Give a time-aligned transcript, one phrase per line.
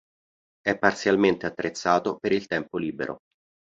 [0.61, 3.19] È parzialmente attrezzato per il tempo libero.